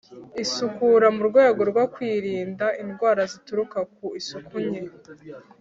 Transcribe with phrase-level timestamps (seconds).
[0.43, 4.81] isukura mu rwego rwo kwirinda indwara zituruka ku isuku nke